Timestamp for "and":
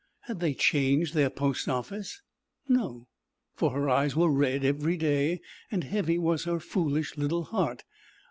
5.69-5.83